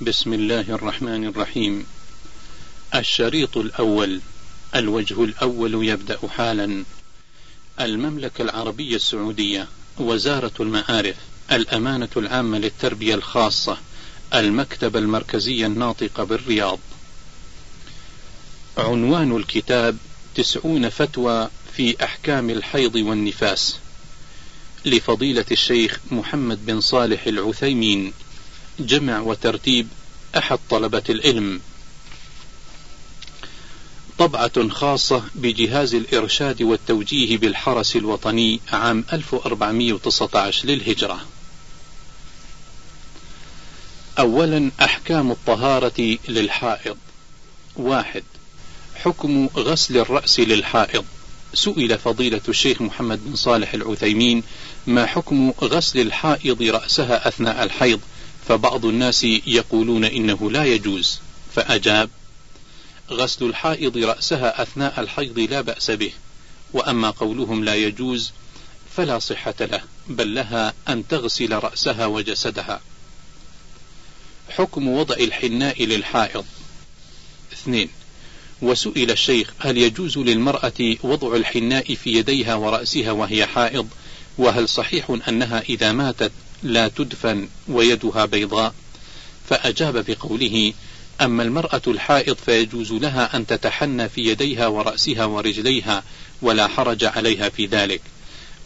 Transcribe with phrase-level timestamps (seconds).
[0.00, 1.86] بسم الله الرحمن الرحيم.
[2.94, 4.20] الشريط الأول
[4.74, 6.84] الوجه الأول يبدأ حالا.
[7.80, 9.68] المملكة العربية السعودية
[9.98, 11.16] وزارة المعارف
[11.52, 13.78] الأمانة العامة للتربية الخاصة
[14.34, 16.78] المكتبة المركزية الناطقة بالرياض.
[18.78, 19.96] عنوان الكتاب
[20.34, 23.78] تسعون فتوى في أحكام الحيض والنفاس.
[24.84, 28.12] لفضيلة الشيخ محمد بن صالح العثيمين.
[28.80, 29.88] جمع وترتيب
[30.38, 31.60] أحد طلبة العلم
[34.18, 41.20] طبعة خاصة بجهاز الإرشاد والتوجيه بالحرس الوطني عام 1419 للهجرة.
[44.18, 46.96] أولا أحكام الطهارة للحائض.
[47.76, 48.22] واحد
[48.94, 51.04] حكم غسل الرأس للحائض.
[51.54, 54.42] سئل فضيلة الشيخ محمد بن صالح العثيمين
[54.86, 58.00] ما حكم غسل الحائض رأسها أثناء الحيض
[58.48, 61.20] فبعض الناس يقولون إنه لا يجوز.
[61.54, 62.10] فأجاب
[63.10, 66.12] غسل الحائض رأسها أثناء الحيض لا بأس به
[66.72, 68.32] وأما قولهم لا يجوز
[68.96, 72.80] فلا صحة له بل لها أن تغسل رأسها وجسدها.
[74.50, 76.44] حكم وضع الحناء للحائض.
[77.52, 77.88] اثنين
[78.62, 83.88] وسئل الشيخ هل يجوز للمرأة وضع الحناء في يديها ورأسها وهي حائض؟
[84.38, 88.74] وهل صحيح أنها إذا ماتت لا تدفن ويدها بيضاء.
[89.48, 90.72] فأجاب بقوله
[91.20, 96.02] أما المرأة الحائض فيجوز لها أن تتحنى في يديها ورأسها ورجليها
[96.42, 98.00] ولا حرج عليها في ذلك.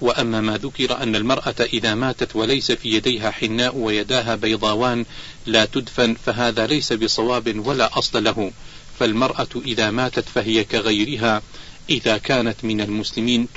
[0.01, 5.05] وأما ما ذكر أن المرأة إذا ماتت وليس في يديها حناء ويداها بيضاوان
[5.47, 8.53] لا تدفن فهذا ليس بصواب ولا أصل له.
[8.99, 11.43] فالمرأة إذا ماتت فهي كغيرها
[11.91, 13.49] إذا كانت من المسلمين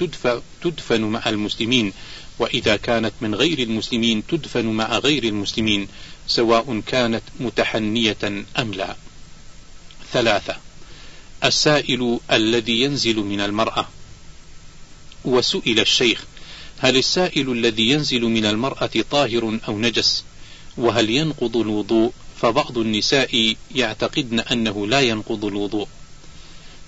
[0.64, 1.94] تدفن مع المسلمين.
[2.40, 5.88] وإذا كانت من غير المسلمين تدفن مع غير المسلمين
[6.28, 8.96] سواء كانت متحنية أم لا.
[10.14, 10.56] ثلاثة
[11.44, 13.88] السائل الذي ينزل من المرأة.
[15.26, 16.26] وسئل الشيخ
[16.80, 20.24] هل السائل الذي ينزل من المرأة طاهر أو نجس؟
[20.78, 25.88] وهل ينقض الوضوء؟ فبعض النساء يعتقدن أنه لا ينقض الوضوء.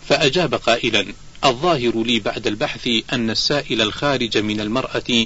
[0.10, 1.14] فأجاب قائلا
[1.46, 5.26] الظاهر لي بعد البحث أن السائل الخارج من المرأة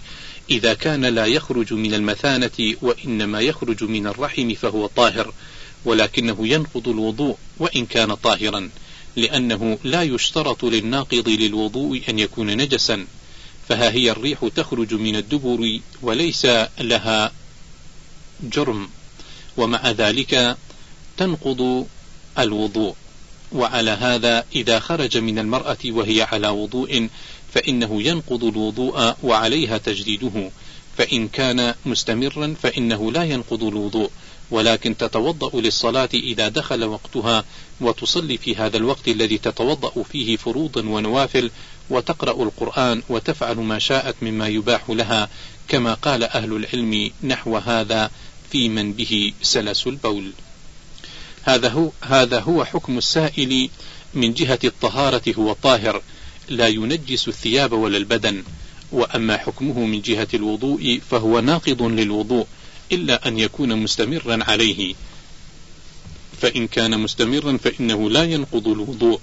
[0.50, 5.34] إذا كان لا يخرج من المثانة وإنما يخرج من الرحم فهو طاهر
[5.86, 8.70] ولكنه ينقض الوضوء وإن كان طاهرا
[9.16, 13.08] لأنه لا يشترط للناقض للوضوء أن يكون نجسا
[13.70, 16.48] فها هي الريح تخرج من الدبر وليس
[16.80, 17.32] لها
[18.44, 18.90] جرم
[19.58, 20.58] ومع ذلك
[21.18, 21.88] تنقض
[22.40, 22.96] الوضوء.
[23.52, 27.10] وعلى هذا إذا خرج من المرأة وهي على وضوء
[27.54, 30.52] فإنه ينقض الوضوء وعليها تجديده
[30.98, 34.10] فإن كان مستمرا فإنه لا ينقض الوضوء
[34.52, 37.46] ولكن تتوضأ للصلاة إذا دخل وقتها
[37.82, 41.52] وتصلي في هذا الوقت الذي تتوضأ فيه فروضا ونوافل
[41.90, 45.30] وتقرأ القرآن وتفعل ما شاءت مما يباح لها
[45.68, 48.12] كما قال أهل العلم نحو هذا
[48.52, 50.32] في من به سلس البول.
[51.48, 53.70] هذا هو هذا هو حكم السائل
[54.14, 56.02] من جهة الطهارة هو طاهر
[56.50, 58.44] لا ينجس الثياب ولا البدن.
[58.92, 62.48] وأما حكمه من جهة الوضوء فهو ناقض للوضوء
[62.92, 64.96] إلا أن يكون مستمرا عليه.
[66.42, 69.20] فإن كان مستمرا فإنه لا ينقض الوضوء.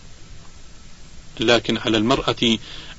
[1.40, 2.58] لكن على المرأة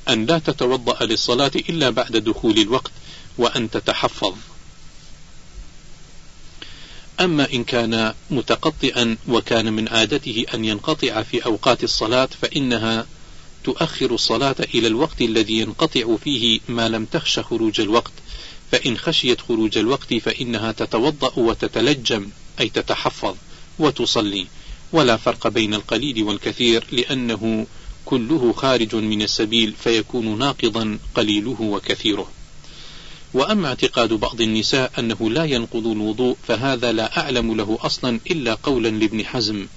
[0.09, 2.91] أن لا تتوضأ للصلاة إلا بعد دخول الوقت
[3.37, 4.35] وأن تتحفظ.
[7.19, 13.05] أما إن كان متقطئا وكان من عادته أن ينقطع في أوقات الصلاة فإنها
[13.63, 18.11] تؤخر الصلاة إلى الوقت الذي ينقطع فيه ما لم تخش خروج الوقت.
[18.71, 23.35] فإن خشيت خروج الوقت فإنها تتوضأ وتتلجم أي تتحفظ
[23.79, 24.47] وتصلي.
[24.91, 27.67] ولا فرق بين القليل والكثير لأنه
[28.05, 32.34] كله خارج من السبيل فيكون ناقضا قليله وكثيره.
[33.35, 38.87] وأما اعتقاد بعض النساء أنه لا ينقض الوضوء فهذا لا أعلم له أصلا إلا قولا
[38.87, 39.67] لابن حزم.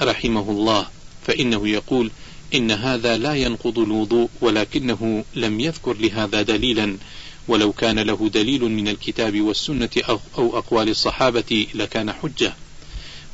[0.00, 0.86] رحمه الله.
[1.26, 2.10] فإنه يقول
[2.54, 6.96] إن هذا لا ينقض الوضوء ولكنه لم يذكر لهذا دليلا.
[7.48, 9.90] ولو كان له دليل من الكتاب والسنة
[10.38, 12.54] أو أقوال الصحابة لكان حجة.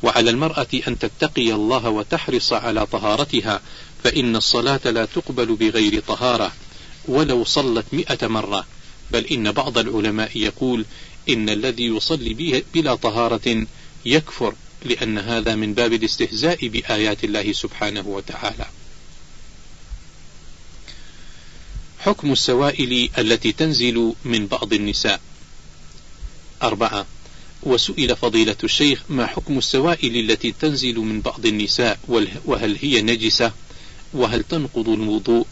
[0.03, 3.61] وعلى المرأة أن تتقي الله وتحرص على طهارتها
[4.03, 6.51] فإن الصلاة لا تقبل بغير طهارة
[7.07, 8.65] ولو صلت مئة مرة.
[9.11, 10.85] بل إن بعض العلماء يقول
[11.29, 13.65] إن الذي يصلي بلا طهارة
[14.05, 14.53] يكفر
[14.85, 18.65] لأن هذا من باب الاستهزاء بآيات الله سبحانه وتعالى.
[21.99, 25.21] حكم السوائل التي تنزل من بعض النساء.
[26.63, 27.05] أربعة
[27.63, 31.99] وسئل فضيلة الشيخ ما حكم السوائل التي تنزل من بعض النساء
[32.45, 33.51] وهل هي نجسة
[34.13, 35.47] وهل تنقض الوضوء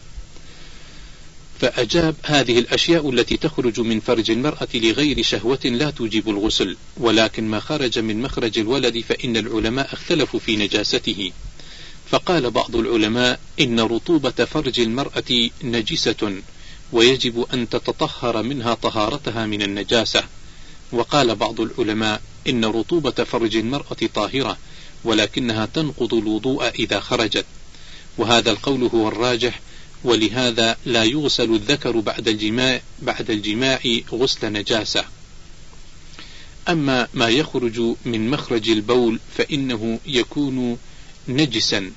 [1.62, 7.60] فأجاب هذه الأشياء التي تخرج من فرج المرأة لغير شهوة لا توجب الغسل ولكن ما
[7.60, 11.32] خرج من مخرج الولد فإن العلماء اختلفوا في نجاسته.
[12.10, 16.34] فقال بعض العلماء إن رطوبة فرج المرأة نجسة
[16.92, 20.24] ويجب أن تتطهر منها طهارتها من النجاسة.
[20.92, 24.58] وقال بعض العلماء إن رطوبة فرج المرأة طاهرة
[25.04, 27.46] ولكنها تنقض الوضوء إذا خرجت.
[28.18, 29.60] وهذا القول هو الراجح
[30.04, 33.80] ولهذا لا يغسل الذكر بعد الجماع بعد الجماع
[34.14, 35.06] غسل نجاسة.
[36.70, 40.78] أما ما يخرج من مخرج البول فإنه يكون
[41.28, 41.92] نجسا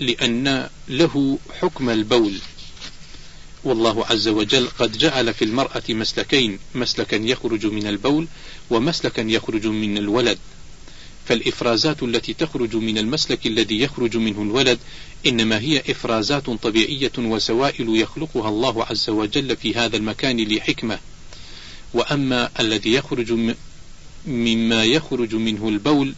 [0.00, 2.38] لأن له حكم البول.
[3.64, 8.26] والله عز وجل قد جعل في المرأة مسلكين مسلكا يخرج من البول
[8.70, 10.38] ومسلكا يخرج من الولد.
[11.26, 14.78] فالإفرازات التي تخرج من المسلك الذي يخرج منه الولد
[15.26, 20.98] إنما هي إفرازات طبيعية وسوائل يخلقها الله عز وجل في هذا المكان لحكمة.
[21.94, 23.32] وأما الذي يخرج
[24.26, 26.14] مما يخرج منه البول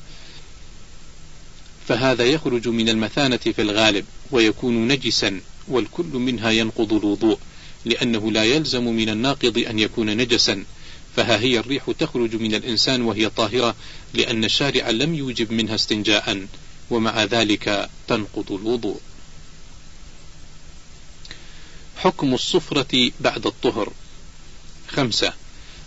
[1.89, 7.39] فهذا يخرج من المثانة في الغالب ويكون نجسا والكل منها ينقض الوضوء
[7.85, 10.65] لأنه لا يلزم من الناقض أن يكون نجسا.
[11.17, 13.75] فها هي الريح تخرج من الإنسان وهي طاهرة
[14.15, 16.47] لأن الشارع لم يوجب منها استنجاء
[16.91, 19.01] ومع ذلك تنقض الوضوء.
[21.97, 23.93] حكم الصفرة بعد الطهر.
[24.89, 25.33] خمسة.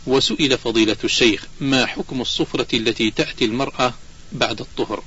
[0.07, 3.94] وسئل فضيلة الشيخ ما حكم الصفرة التي تأتي المرأة
[4.31, 5.03] بعد الطهر؟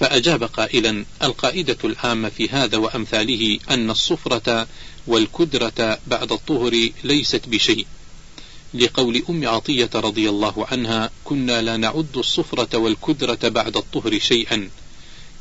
[0.00, 4.68] فأجاب قائلا القاعدة العامة في هذا وأمثاله أن الصفرة
[5.06, 7.86] والكدرة بعد الطهر ليست بشيء.
[8.74, 14.70] لقول أم عطية رضي الله عنها كنا لا نعد الصفرة والكدرة بعد الطهر شيئا.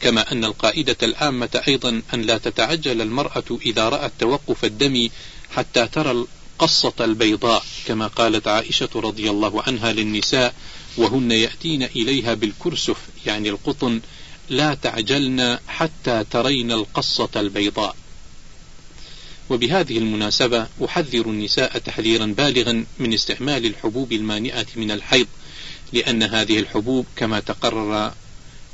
[0.02, 5.10] كما أن القاعدة العامة أيضا أن لا تتعجل المرأة إذا رأت توقف الدم
[5.50, 10.54] حتى ترى القصة البيضاء كما قالت عائشة رضي الله عنها للنساء
[10.98, 14.02] وهن يأتين إليها بالكرسف يعني القطن
[14.50, 17.96] لا تعجلن حتى ترين القصة البيضاء.
[19.50, 25.28] وبهذه المناسبة أحذر النساء تحذيرا بالغا من استعمال الحبوب المانعة من الحيض
[25.94, 28.14] لأن هذه الحبوب كما تقرر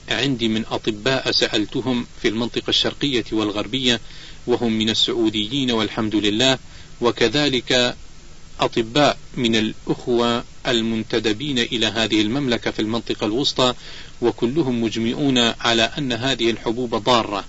[0.10, 4.02] عندي من أطباء سألتهم في المنطقة الشرقية والغربية
[4.48, 6.58] وهم من السعوديين والحمد لله
[7.02, 7.96] وكذلك
[8.60, 13.74] أطباء من الأخوة المنتدبين إلى هذه المملكة في المنطقة الوسطى
[14.22, 17.46] وكلهم مجمعون على أن هذه الحبوب ضارة.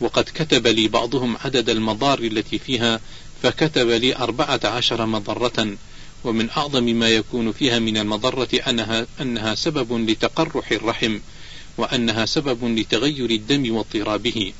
[0.00, 3.00] وقد كتب لي بعضهم عدد المضار التي فيها
[3.42, 5.76] فكتب لي أربعة عشر مضرة
[6.24, 11.18] ومن أعظم ما يكون فيها من المضرة أنها, أنها سبب لتقرح الرحم
[11.78, 14.52] وأنها سبب لتغير الدم واضطرابه.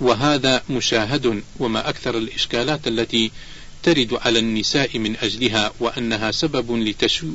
[0.00, 3.30] وهذا مشاهد وما أكثر الإشكالات التي
[3.82, 6.72] ترد على النساء من أجلها وأنها سبب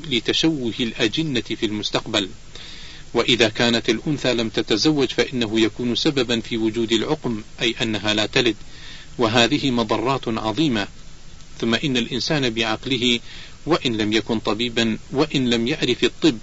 [0.09, 2.29] لتشوه الأجنة في المستقبل.
[3.13, 8.56] وإذا كانت الأنثى لم تتزوج فإنه يكون سببا في وجود العقم أي أنها لا تلد.
[9.18, 10.88] وهذه مضرات عظيمة.
[11.62, 13.19] ثم إن الإنسان بعقله
[13.65, 16.38] وإن لم يكن طبيبا وإن لم يعرف الطب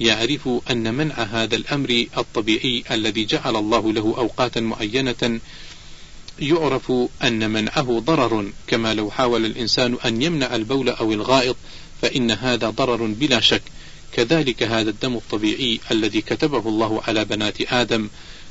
[0.00, 5.40] يعرف أن منع هذا الأمر الطبيعي الذي جعل الله له أوقاتا معينة.
[6.38, 11.56] يعرف أن منعه ضرر كما لو حاول الإنسان أن يمنع البول أو الغائط
[12.02, 13.62] فإن هذا ضرر بلا شك.
[14.12, 18.08] كذلك هذا الدم الطبيعي الذي كتبه الله على بنات آدم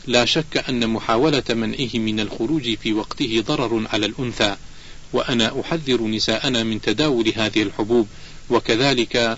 [0.08, 4.56] لا شك أن محاولة منعه من الخروج في وقته ضرر على الأنثى
[5.14, 8.08] وأنا أحذر نساءنا من تداول هذه الحبوب
[8.50, 9.38] وكذلك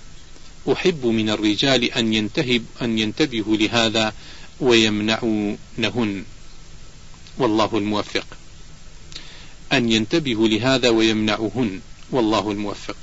[0.72, 4.12] أحب من الرجال أن ينتهب أن ينتبهوا لهذا
[4.60, 6.24] ويمنعونهن.
[7.38, 8.26] والله الموفق.
[9.72, 11.80] أن ينتبهوا لهذا ويمنعوهن.
[12.10, 12.96] والله الموفق.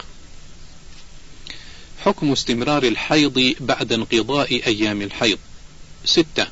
[2.05, 5.37] حكم استمرار الحيض بعد انقضاء أيام الحيض.
[6.05, 6.47] ستة.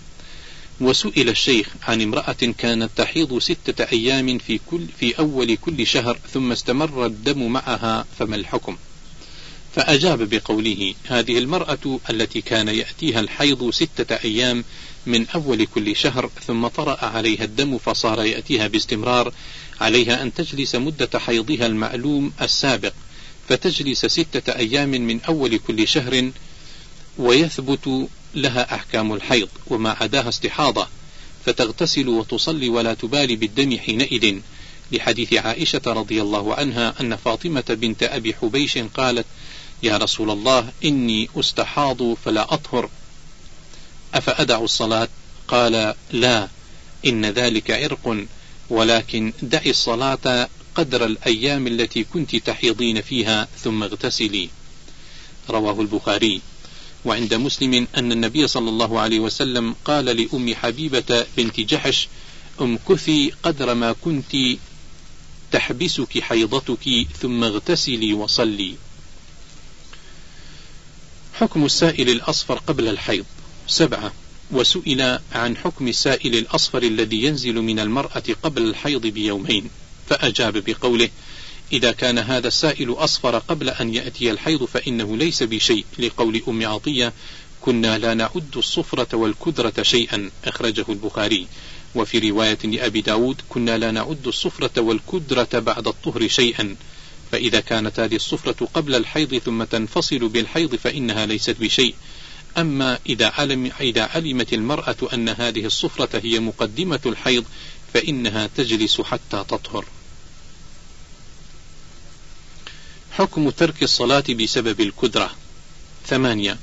[0.81, 6.51] وسئل الشيخ عن امرأة كانت تحيض ستة أيام في كل في أول كل شهر ثم
[6.51, 8.77] استمر الدم معها فما الحكم؟
[9.75, 14.63] فأجاب بقوله هذه المرأة التي كان يأتيها الحيض ستة أيام
[15.05, 19.33] من أول كل شهر ثم طرأ عليها الدم فصار يأتيها باستمرار
[19.81, 22.93] عليها أن تجلس مدة حيضها المعلوم السابق.
[23.49, 26.31] فتجلس ستة أيام من أول كل شهر
[27.17, 30.87] ويثبت لها أحكام الحيض وما عداها استحاضة
[31.45, 34.39] فتغتسل وتصلي ولا تبالي بالدم حينئذ.
[34.91, 39.25] لحديث عائشة رضي الله عنها أن فاطمة بنت أبي حبيش قالت
[39.83, 42.89] يا رسول الله إني أستحاض فلا أطهر.
[44.13, 45.07] أفأدع الصلاة؟
[45.47, 46.47] قال لا
[47.05, 48.25] إن ذلك عرق
[48.69, 50.49] ولكن دعي الصلاة
[50.79, 54.49] قدر الأيام التي كنت تحيضين فيها ثم اغتسلي.
[55.49, 56.41] رواه البخاري.
[57.05, 62.07] وعند مسلم أن النبي صلى الله عليه وسلم قال لأم حبيبة بنت جحش
[62.61, 64.35] امكثي قدر ما كنت
[65.51, 68.75] تحبسك حيضتك ثم اغتسلي وصلي.
[71.33, 73.25] حكم السائل الأصفر قبل الحيض.
[73.67, 74.13] سبعة.
[74.51, 79.69] وسئل عن حكم السائل الأصفر الذي ينزل من المرأة قبل الحيض بيومين.
[80.09, 81.09] فأجاب بقوله
[81.73, 85.85] إذا كان هذا السائل أصفر قبل أن يأتي الحيض فإنه ليس بشيء.
[85.99, 87.13] لقول أم عطية
[87.61, 90.31] كنا لا نعد الصفرة والكدرة شيئا.
[90.45, 91.47] أخرجه البخاري.
[91.95, 96.75] وفي رواية لأبي داود كنا لا نعد الصفرة والكدرة بعد الطهر شيئا.
[97.31, 101.95] فإذا كانت هذه الصفرة قبل الحيض ثم تنفصل بالحيض فإنها ليست بشيء.
[102.57, 107.45] أما إذا, علم إذا علمت المرأة أن هذه الصفرة هي مقدمة الحيض
[107.93, 109.85] فإنها تجلس حتى تطهر.
[113.19, 115.31] حكم ترك الصلاة بسبب الكدرة.
[116.07, 116.57] ثمانية.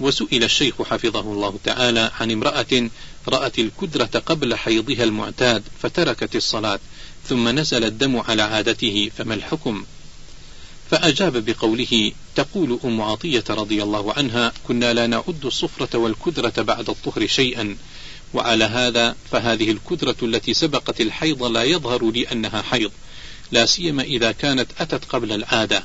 [0.00, 2.90] وسئل الشيخ حفظه الله تعالى عن امرأة
[3.28, 6.78] رأت الكدرة قبل حيضها المعتاد فتركت الصلاة
[7.28, 9.84] ثم نزل الدم على عادته فما الحكم؟
[10.90, 17.26] فأجاب بقوله تقول أم عطية رضي الله عنها كنا لا نعد الصفرة والكدرة بعد الطهر
[17.26, 17.76] شيئا
[18.34, 22.92] وعلى هذا فهذه الكدرة التي سبقت الحيض لا يظهر لي أنها حيض
[23.52, 25.84] لا سيما إذا كانت أتت قبل العادة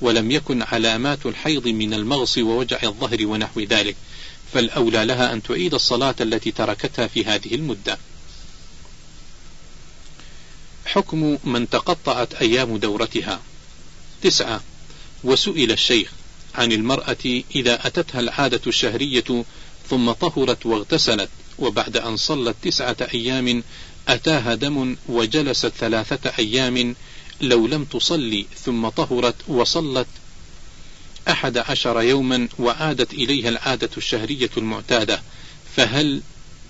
[0.00, 3.96] ولم يكن علامات الحيض من المغص ووجع الظهر ونحو ذلك
[4.52, 7.98] فالأولى لها أن تعيد الصلاة التي تركتها في هذه المدة.
[10.86, 13.40] حكم من تقطعت أيام دورتها.
[14.22, 14.60] تسعة.
[15.24, 16.12] وسئل الشيخ
[16.54, 19.44] عن المرأة إذا أتتها العادة الشهرية
[19.90, 21.28] ثم طهرت واغتسلت
[21.58, 23.62] وبعد أن صلت تسعة أيام
[24.08, 26.94] أتاها دم وجلست ثلاثة أيام
[27.40, 30.06] لو لم تصلي ثم طهرت وصلت
[31.28, 35.22] أحد عشر يوما وعادت إليها العادة الشهرية المعتادة.
[35.76, 36.22] فهل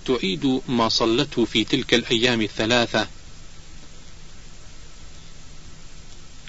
[0.05, 3.07] تعيد ما صلته في تلك الأيام الثلاثة؟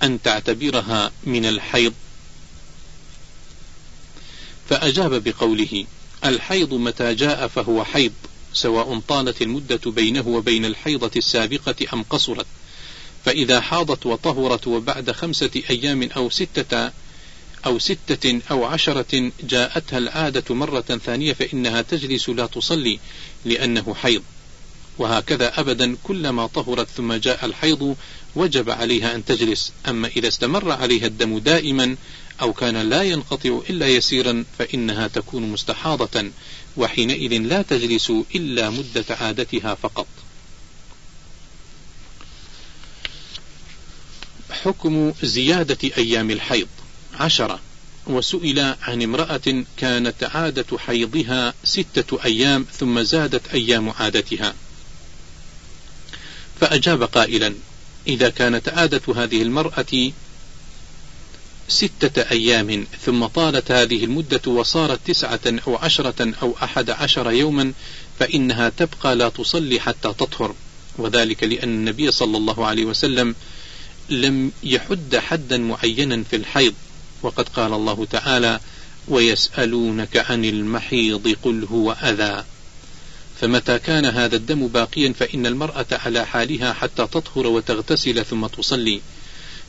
[0.02, 1.94] أن تعتبرها من الحيض.
[4.68, 5.86] فأجاب بقوله
[6.24, 8.12] الحيض متى جاء فهو حيض.
[8.54, 12.46] سواء طالت المدة بينه وبين الحيضة السابقة أم قصرت.
[13.24, 16.90] فإذا حاضت وطهرت وبعد خمسة أيام أو ستة
[17.66, 22.98] أو ستة أو عشرة جاءتها العادة مرة ثانية فإنها تجلس لا تصلي
[23.44, 24.22] لأنه حيض.
[24.98, 27.96] وهكذا أبدا كلما طهرت ثم جاء الحيض
[28.36, 29.72] وجب عليها أن تجلس.
[29.88, 31.96] أما إذا استمر عليها الدم دائما
[32.40, 36.30] أو كان لا ينقطع إلا يسيرا فإنها تكون مستحاضة.
[36.76, 40.06] وحينئذ لا تجلس إلا مدة عادتها فقط.
[44.50, 46.68] حكم زيادة أيام الحيض.
[47.14, 47.60] عشرة.
[48.06, 54.54] وسئل عن امرأة كانت عادة حيضها ستة أيام ثم زادت أيام عادتها.
[56.60, 57.54] فأجاب قائلا
[58.06, 60.12] إذا كانت عادة هذه المرأة
[61.68, 67.72] ستة أيام ثم طالت هذه المدة وصارت تسعة أو عشرة أو أحد عشر يوما
[68.18, 70.54] فإنها تبقى لا تصلي حتى تطهر.
[70.98, 73.34] وذلك لأن النبي صلى الله عليه وسلم
[74.10, 76.74] لم يحد حدا معينا في الحيض.
[77.22, 78.60] وقد قال الله تعالى
[79.08, 82.44] ويسألونك عن المحيض قل هو أذى
[83.40, 89.00] فمتى كان هذا الدم باقيا فإن المرأة على حالها حتى تطهر وتغتسل ثم تصلي.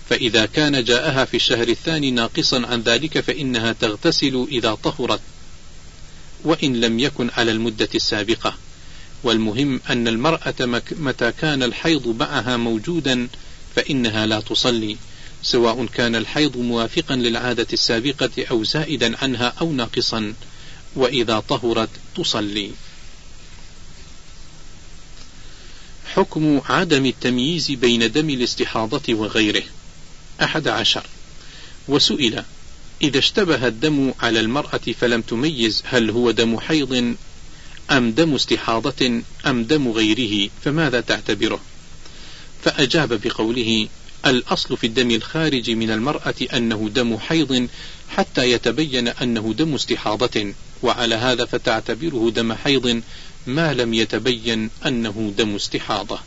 [0.09, 5.21] فإذا كان جاءها في الشهر الثاني ناقصا عن ذلك فإنها تغتسل إذا طهرت
[6.43, 8.57] وإن لم يكن على المدة السابقة.
[9.24, 13.27] والمهم أن المرأة متى كان الحيض معها موجودا
[13.75, 14.97] فإنها لا تصلي
[15.43, 20.33] سواء كان الحيض موافقا للعادة السابقة أو زائدا عنها أو ناقصا
[20.95, 22.71] وإذا طهرت تصلي.
[26.13, 29.63] حكم عدم التمييز بين دم الاستحاضة وغيره.
[30.42, 31.04] أحد عشر.
[31.88, 32.44] وسئل
[33.01, 37.15] إذا اشتبه الدم على المرأة فلم تميز هل هو دم حيض
[37.92, 41.60] أم دم استحاضة أم دم غيره فماذا تعتبره؟
[42.63, 43.88] فأجاب بقوله
[44.25, 47.68] الأصل في الدم الخارج من المرأة أنه دم حيض
[48.10, 53.01] حتى يتبين أنه دم استحاضة وعلى هذا فتعتبره دم حيض
[53.48, 56.20] ما لم يتبين أنه دم استحاضة.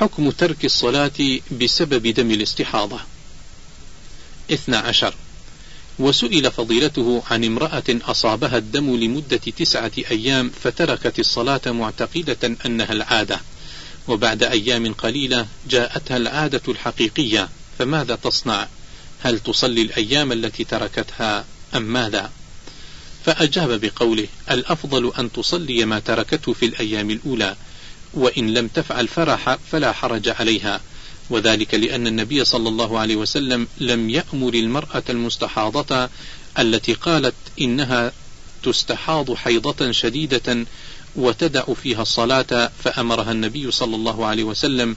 [0.00, 3.00] حكم ترك الصلاة بسبب دم الاستحاضة.
[4.52, 5.14] اثنى عشر.
[5.98, 13.40] وسئل فضيلته عن امرأة أصابها الدم لمدة تسعة أيام فتركت الصلاة معتقدة أنها العادة.
[14.08, 17.48] وبعد أيام قليلة جاءتها العادة الحقيقية.
[17.78, 18.68] فماذا تصنع؟
[19.22, 22.30] هل تصلي الأيام التي تركتها أم ماذا؟
[23.24, 27.56] فأجاب بقوله الأفضل أن تصلي ما تركته في الأيام الأولى.
[28.14, 30.80] وإن لم تفعل فرح فلا حرج عليها.
[31.30, 36.08] وذلك لأن النبي صلى الله عليه وسلم لم يأمر المرأة المستحاضة
[36.58, 38.12] التي قالت إنها
[38.62, 40.66] تستحاض حيضة شديدة
[41.16, 44.96] وتدع فيها الصلاة فأمرها النبي صلى الله عليه وسلم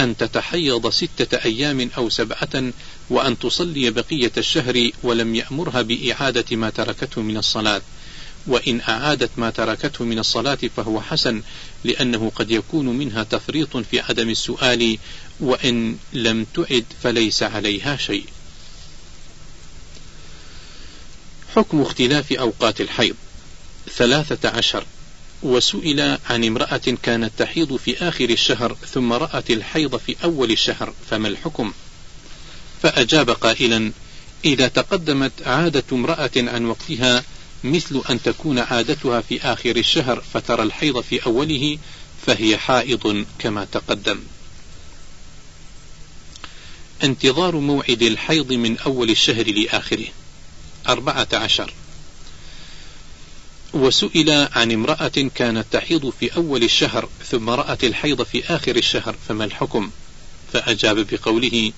[0.00, 2.72] أن تتحيض ستة أيام أو سبعة
[3.10, 7.82] وأن تصلي بقية الشهر ولم يأمرها بإعادة ما تركته من الصلاة.
[8.46, 11.42] وإن أعادت ما تركته من الصلاة فهو حسن
[11.84, 14.98] لأنه قد يكون منها تفريط في عدم السؤال
[15.40, 18.24] وإن لم تعد فليس عليها شيء.
[21.56, 23.14] حكم اختلاف أوقات الحيض
[23.96, 24.84] ثلاثة عشر
[25.42, 31.28] وسئل عن امرأة كانت تحيض في آخر الشهر ثم رأت الحيض في أول الشهر فما
[31.28, 31.72] الحكم؟
[32.82, 33.92] فأجاب قائلا:
[34.44, 37.24] إذا تقدمت عادة امرأة عن وقتها
[37.64, 41.78] مثل أن تكون عادتها في آخر الشهر فترى الحيض في أوله
[42.26, 44.20] فهي حائض كما تقدم.
[47.02, 50.06] انتظار موعد الحيض من أول الشهر لآخره.
[50.88, 51.72] أربعة عشر
[53.72, 59.44] وسئل عن امرأة كانت تحيض في أول الشهر ثم رأت الحيض في آخر الشهر فما
[59.44, 59.90] الحكم؟
[60.52, 61.72] فأجاب بقوله: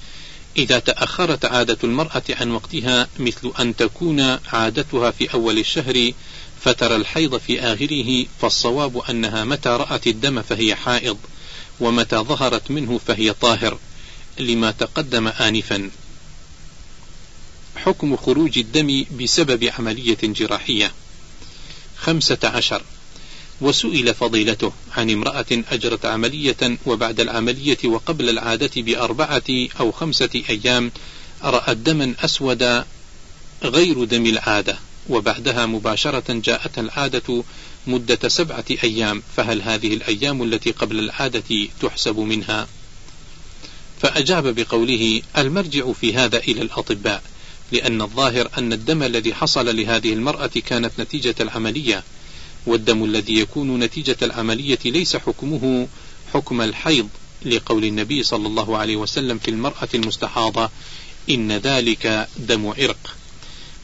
[0.57, 4.21] إذا تأخرت عادة المرأة عن وقتها مثل أن تكون
[4.53, 6.13] عادتها في أول الشهر
[6.61, 11.19] فترى الحيض في آخره فالصواب أنها متى رأت الدم فهي حائض
[11.81, 13.79] ومتى ظهرت منه فهي طاهر
[14.39, 15.91] لما تقدم آنفا.
[17.77, 20.93] حكم خروج الدم بسبب عملية جراحية.
[21.99, 22.83] خمسة عشر
[23.61, 30.91] وسئل فضيلته عن امرأة أجرت عملية وبعد العملية وقبل العادة بأربعة أو خمسة أيام
[31.45, 32.85] رأت دما أسود
[33.63, 37.45] غير دم العادة وبعدها مباشرة جاءت العادة
[37.87, 42.69] مدة سبعة أيام فهل هذه الأيام التي قبل العادة تحسب منها؟
[44.03, 47.23] فأجاب بقوله المرجع في هذا إلى الأطباء
[47.73, 52.03] لأن الظاهر أن الدم الذي حصل لهذه المرأة كانت نتيجة العملية
[52.67, 55.89] والدم الذي يكون نتيجة العملية ليس حكمه
[56.35, 57.09] حكم الحيض
[57.47, 60.71] لقول النبي صلى الله عليه وسلم في المرأة المستحاضة
[61.31, 63.17] إن ذلك دم عرق.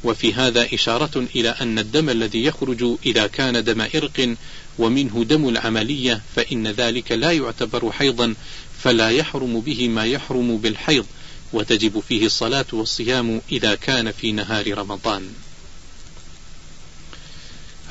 [0.04, 4.36] وفي هذا إشارة إلى أن الدم الذي يخرج إذا كان دم عرق
[4.78, 8.34] ومنه دم العملية فإن ذلك لا يعتبر حيضا
[8.82, 11.06] فلا يحرم به ما يحرم بالحيض
[11.52, 15.28] وتجب فيه الصلاة والصيام إذا كان في نهار رمضان.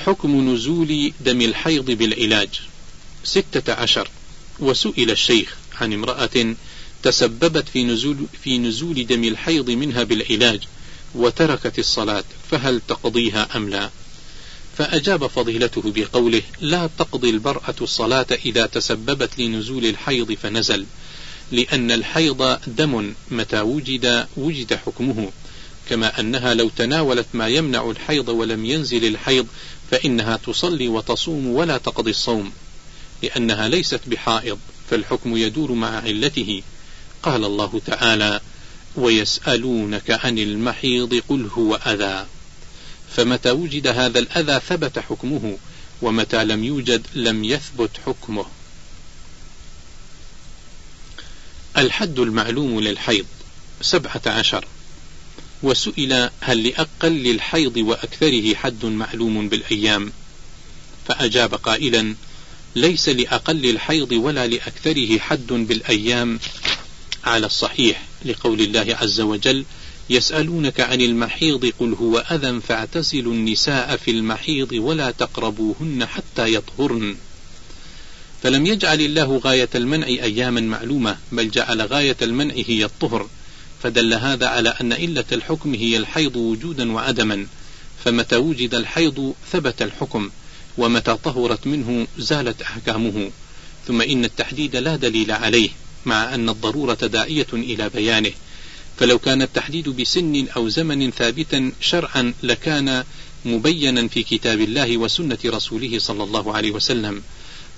[0.06, 2.50] حكم نزول دم الحيض بالعلاج.
[3.24, 4.10] ستة عشر.
[4.60, 6.56] وسئل الشيخ عن امرأة
[7.04, 10.60] تسببت في نزول, في نزول دم الحيض منها بالعلاج
[11.16, 13.90] وتركت الصلاة فهل تقضيها أم لا؟
[14.78, 20.86] فأجاب فضيلته بقوله لا تقضي المرأة الصلاة إذا تسببت لنزول الحيض فنزل
[21.52, 25.32] لأن الحيض دم متى وجد وجد حكمه
[25.90, 29.48] كما أنها لو تناولت ما يمنع الحيض ولم ينزل الحيض
[29.92, 32.52] فإنها تصلي وتصوم ولا تقضي الصوم
[33.24, 36.62] لأنها ليست بحائض فالحكم يدور مع علته.
[37.24, 38.42] قال الله تعالى
[38.96, 42.26] ويسألونك عن المحيض قل هو أذى.
[43.16, 45.58] فمتى وجد هذا الأذى ثبت حكمه
[46.02, 48.46] ومتى لم يوجد لم يثبت حكمه.
[51.78, 53.26] الحد المعلوم للحيض
[53.82, 54.66] سبعة عشر.
[55.64, 60.12] وسئل هل لأقل الحيض وأكثره حد معلوم بالأيام؟
[61.08, 62.16] فأجاب قائلا
[62.76, 66.40] ليس لأقل الحيض ولا لأكثره حد بالأيام.
[67.24, 69.66] على الصحيح لقول الله عز وجل
[70.10, 77.16] يسألونك عن المحيض قل هو أذى فاعتزلوا النساء في المحيض ولا تقربوهن حتى يطهرن.
[78.44, 83.28] فلم يجعل الله غاية المنع أياما معلومة بل جعل غاية المنع هي الطهر.
[83.84, 87.48] فدل هذا على أن إلة الحكم هي الحيض وجودا وعدما
[88.06, 90.30] فمتى وجد الحيض ثبت الحكم
[90.78, 93.32] ومتى طهرت منه زالت أحكامه.
[93.88, 95.70] ثم إن التحديد لا دليل عليه
[96.06, 98.32] مع أن الضرورة داعية إلى بيانه.
[98.98, 103.04] فلو كان التحديد بسن أو زمن ثابتا شرعا لكان
[103.46, 107.22] مبينا في كتاب الله وسنة رسوله صلى الله عليه وسلم.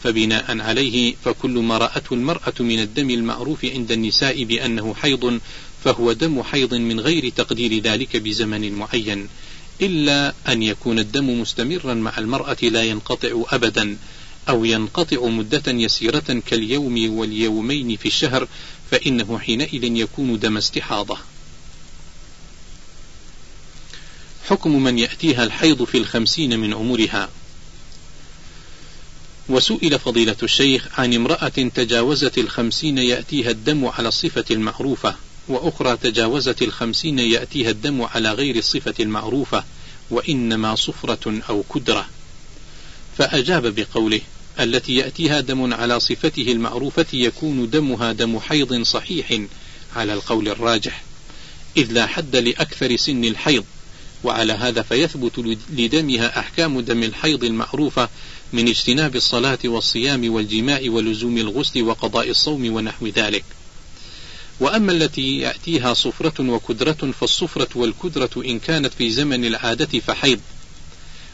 [0.04, 5.40] فبناء عليه فكل ما رأته المرأة من الدم المعروف عند النساء بأنه حيض
[5.84, 9.28] فهو دم حيض من غير تقدير ذلك بزمن معين
[9.82, 13.98] إلا أن يكون الدم مستمرا مع المرأة لا ينقطع أبدا
[14.50, 18.48] أو ينقطع مدة يسيرة كاليوم واليومين في الشهر
[18.92, 21.18] فإنه حينئذ يكون دم استحاضة.
[24.50, 27.30] حكم من يأتيها الحيض في الخمسين من عمرها
[29.50, 35.16] وسئل فضيلة الشيخ عن امرأة تجاوزت الخمسين يأتيها الدم على الصفة المعروفة
[35.48, 39.64] وأخرى تجاوزت الخمسين يأتيها الدم على غير الصفة المعروفة
[40.12, 42.08] وإنما صفرة أو كدرة.
[43.18, 44.22] فأجاب بقوله
[44.60, 49.42] التي يأتيها دم على صفته المعروفة يكون دمها دم حيض صحيح
[49.96, 51.04] على القول الراجح.
[51.78, 53.66] إذ لا حد لأكثر سن الحيض
[54.24, 58.10] وعلى هذا فيثبت لدمها أحكام دم الحيض المعروفة
[58.54, 63.44] من اجتناب الصلاة والصيام والجماع ولزوم الغسل وقضاء الصوم ونحو ذلك.
[64.62, 70.40] وأما التي يأتيها صفرة وكدرة فالصفرة والكدرة إن كانت في زمن العادة فحيض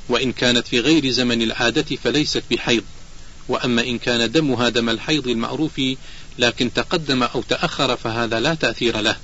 [0.09, 2.83] وإن كانت في غير زمن العادة فليست بحيض.
[3.49, 5.81] وأما إن كان دمها دم الحيض المعروف
[6.39, 9.17] لكن تقدم أو تأخر فهذا لا تأثير له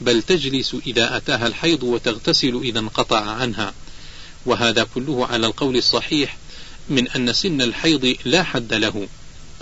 [0.00, 3.74] بل تجلس إذا أتاها الحيض وتغتسل إذا انقطع عنها.
[4.46, 6.36] وهذا كله على القول الصحيح
[6.88, 9.08] من أن سن الحيض لا حد له.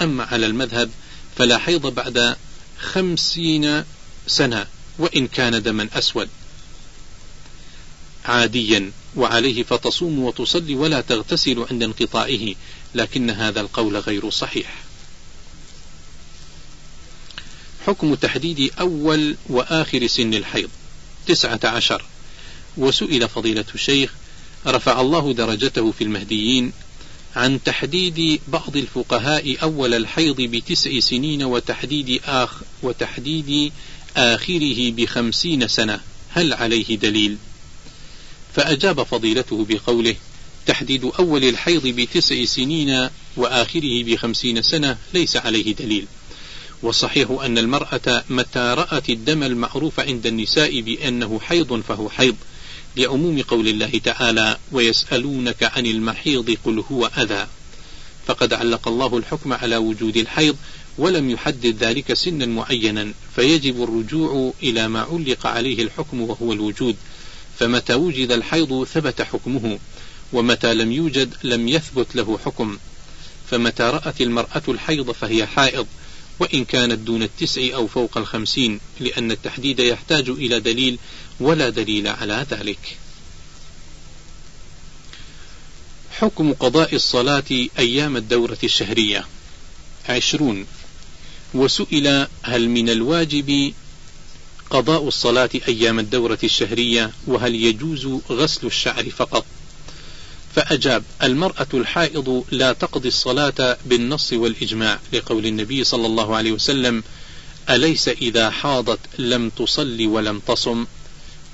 [0.00, 0.90] أما على المذهب
[1.36, 2.36] فلا حيض بعد
[2.82, 3.84] خمسين
[4.26, 4.66] سنة
[4.98, 6.28] وإن كان دما أسود.
[8.24, 12.54] عاديا وعليه فتصوم وتصلي ولا تغتسل عند انقطاعه
[12.94, 14.74] لكن هذا القول غير صحيح.
[17.86, 20.70] حكم تحديد أول وآخر سن الحيض
[21.26, 22.04] تسعة عشر.
[22.76, 24.14] وسئل فضيلة الشيخ
[24.66, 26.72] رفع الله درجته في المهديين
[27.36, 33.72] عن تحديد بعض الفقهاء أول الحيض بتسع سنين وتحديد آخ وتحديد
[34.16, 37.36] آخره بخمسين سنة هل عليه دليل؟
[38.54, 40.14] فأجاب فضيلته بقوله
[40.66, 46.06] تحديد أول الحيض بتسع سنين وآخره بخمسين سنة ليس عليه دليل
[46.82, 52.36] والصحيح أن المرأة متى رأت الدم المعروف عند النساء بأنه حيض فهو حيض
[52.96, 57.46] لعموم قول الله تعالى ويسألونك عن المحيض قل هو أذى.
[58.26, 60.56] فقد علق الله الحكم على وجود الحيض
[60.98, 66.96] ولم يحدد ذلك سنا معينا فيجب الرجوع إلى ما علق عليه الحكم وهو الوجود.
[67.58, 69.78] فمتى وجد الحيض ثبت حكمه
[70.32, 72.78] ومتى لم يوجد لم يثبت له حكم.
[73.50, 75.86] فمتى رأت المرأة الحيض فهي حائض
[76.38, 80.98] وإن كانت دون التسع أو فوق الخمسين لأن التحديد يحتاج إلى دليل
[81.40, 82.96] ولا دليل على ذلك.
[86.10, 89.26] حكم قضاء الصلاة أيام الدورة الشهرية.
[90.08, 90.66] عشرون.
[91.54, 93.72] وسئل هل من الواجب
[94.70, 99.44] قضاء الصلاة أيام الدورة الشهرية وهل يجوز غسل الشعر فقط؟
[100.54, 107.02] فأجاب المرأة الحائض لا تقضي الصلاة بالنص والإجماع لقول النبي صلى الله عليه وسلم
[107.70, 110.86] أليس إذا حاضت لم تصل ولم تصم؟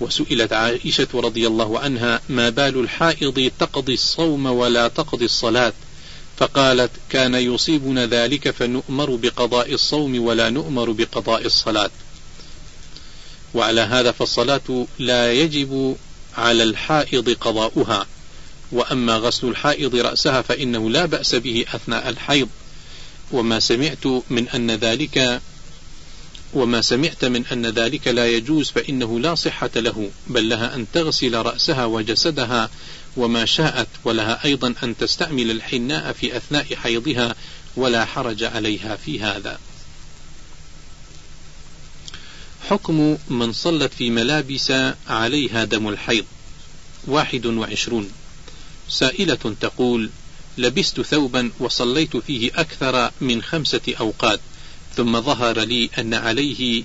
[0.00, 5.72] وسئلت عائشة رضي الله عنها ما بال الحائض تقضي الصوم ولا تقضي الصلاة؟
[6.36, 11.90] فقالت كان يصيبنا ذلك فنؤمر بقضاء الصوم ولا نؤمر بقضاء الصلاة.
[13.54, 15.96] وعلى هذا فالصلاة لا يجب
[16.36, 18.06] على الحائض قضاؤها.
[18.72, 22.48] وأما غسل الحائض رأسها فإنه لا بأس به أثناء الحيض.
[23.32, 25.40] وما سمعت من أن ذلك
[26.54, 31.34] وما سمعت من أن ذلك لا يجوز فإنه لا صحة له بل لها أن تغسل
[31.34, 32.70] رأسها وجسدها
[33.16, 37.34] وما شاءت ولها أيضا أن تستعمل الحناء في أثناء حيضها
[37.76, 39.58] ولا حرج عليها في هذا.
[42.68, 44.72] حكم من صلت في ملابس
[45.08, 46.24] عليها دم الحيض.
[47.06, 48.10] واحد وعشرون.
[48.88, 50.10] سائلة تقول
[50.58, 54.40] لبست ثوبا وصليت فيه أكثر من خمسة أوقات.
[54.98, 56.84] ثم ظهر لي أن عليه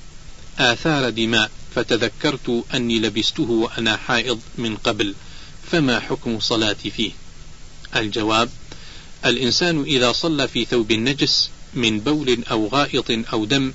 [0.59, 5.15] آثار دماء فتذكرت أني لبسته وأنا حائض من قبل
[5.71, 7.11] فما حكم صلاتي فيه؟
[7.95, 8.49] الجواب
[9.25, 13.73] الإنسان إذا صلى في ثوب نجس من بول أو غائط أو دم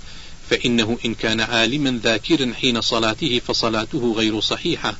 [0.50, 4.96] فإنه إن كان عالما ذاكرا حين صلاته فصلاته غير صحيحة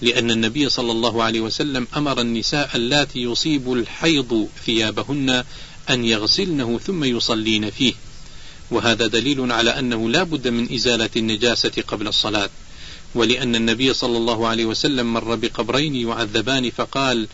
[0.00, 5.44] لأن النبي صلى الله عليه وسلم أمر النساء اللاتي يصيب الحيض ثيابهن
[5.90, 7.94] أن يغسلنه ثم يصلين فيه.
[8.70, 12.50] وهذا دليل على أنه لا بد من إزالة النجاسة قبل الصلاة
[13.14, 17.28] ولأن النبي صلى الله عليه وسلم مر بقبرين يعذبان فقال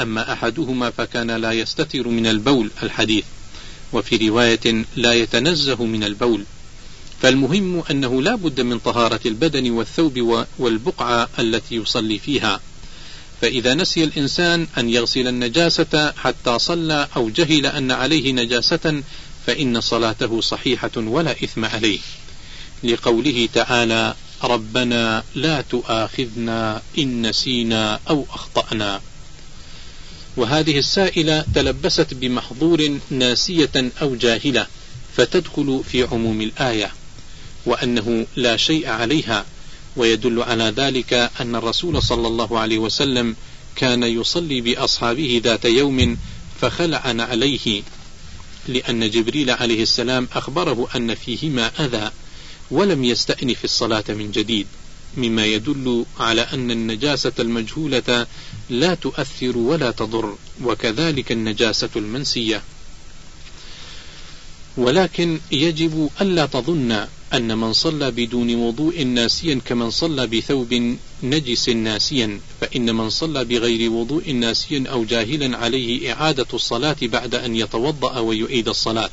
[0.00, 3.24] أما أحدهما فكان لا يستتر من البول الحديث
[3.92, 6.44] وفي رواية لا يتنزه من البول.
[7.22, 12.60] فالمهم أنه لا بد من طهارة البدن والثوب والبقعة التي يصلي فيها.
[13.40, 19.02] فإذا نسي الإنسان أن يغسل النجاسة حتى صلى أو جهل أن عليه نجاسة
[19.48, 21.98] فإن صلاته صحيحة ولا إثم عليه.
[22.84, 29.00] لقوله تعالى ربنا لا تؤاخذنا إن نسينا أو أخطأنا.
[30.36, 34.66] وهذه السائلة تلبست بمحظور ناسية أو جاهلة
[35.16, 36.92] فتدخل في عموم الآية
[37.66, 39.44] وأنه لا شيء عليها
[39.96, 43.36] ويدل على ذلك أن الرسول صلى الله عليه وسلم
[43.76, 46.18] كان يصلي بأصحابه ذات يوم
[46.60, 47.82] فخلع عليه.
[48.68, 52.10] لأن جبريل عليه السلام أخبره أن فيهما أذى
[52.70, 54.66] ولم يستأنف الصلاة من جديد
[55.16, 58.26] مما يدل على أن النجاسة المجهولة
[58.70, 62.62] لا تؤثر ولا تضر وكذلك النجاسة المنسية.
[64.76, 72.40] ولكن يجب ألا تظن أن من صلى بدون وضوء ناسيا كمن صلى بثوب نجس ناسيا
[72.60, 78.68] فإن من صلى بغير وضوء ناسيا أو جاهلا عليه إعادة الصلاة بعد أن يتوضأ ويعيد
[78.68, 79.10] الصلاة.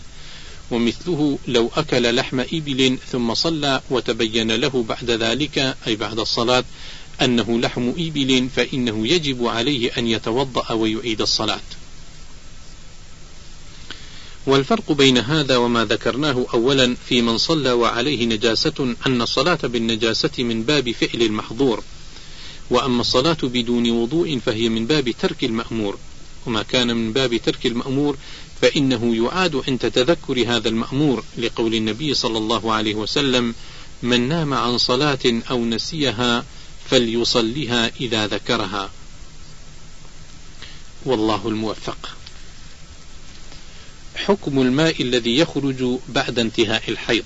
[0.71, 6.63] ومثله لو أكل لحم إبل ثم صلى وتبين له بعد ذلك أي بعد الصلاة
[7.21, 11.62] أنه لحم إبل فإنه يجب عليه أن يتوضأ ويعيد الصلاة.
[14.47, 20.63] والفرق بين هذا وما ذكرناه أولا في من صلى وعليه نجاسة أن الصلاة بالنجاسة من
[20.63, 21.84] باب فعل المحظور
[22.69, 25.97] وأما الصلاة بدون وضوء فهي من باب ترك المأمور
[26.45, 28.17] وما كان من باب ترك المأمور
[28.62, 33.55] فإنه يعاد عند تذكر هذا المأمور لقول النبي صلى الله عليه وسلم
[34.03, 36.45] من نام عن صلاة أو نسيها
[36.89, 38.89] فليصلها إذا ذكرها.
[41.05, 42.15] والله الموفق.
[44.27, 47.23] حكم الماء الذي يخرج بعد انتهاء الحيض.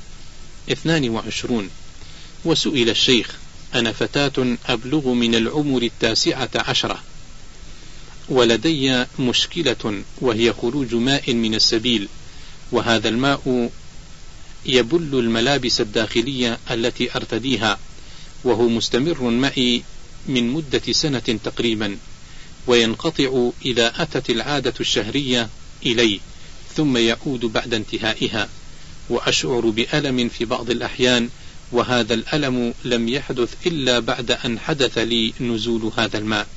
[0.71, 1.69] اثنان وعشرون.
[2.45, 3.35] وسئل الشيخ
[3.75, 7.03] أنا فتاة أبلغ من العمر التاسعة عشرة.
[8.29, 12.07] ولدي مشكلة وهي خروج ماء من السبيل
[12.71, 13.71] وهذا الماء
[14.65, 17.79] يبل الملابس الداخلية التي أرتديها
[18.43, 19.83] وهو مستمر معي
[20.27, 21.97] من مدة سنة تقريبا
[22.67, 25.49] وينقطع إذا أتت العادة الشهرية
[25.85, 26.19] إلي
[26.75, 28.49] ثم يعود بعد انتهائها.
[29.09, 31.29] وأشعر بألم في بعض الأحيان
[31.71, 36.47] وهذا الألم لم يحدث إلا بعد أن حدث لي نزول هذا الماء.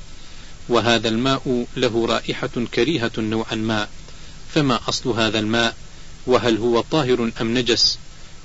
[0.69, 3.87] وهذا الماء له رائحة كريهة نوعا ما.
[4.55, 5.75] فما أصل هذا الماء؟
[6.27, 7.97] وهل هو طاهر أم نجس؟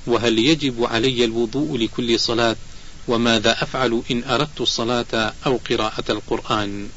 [0.07, 2.57] وهل يجب علي الوضوء لكل صلاة؟
[3.09, 6.89] وماذا أفعل إن أردت الصلاة أو قراءة القرآن؟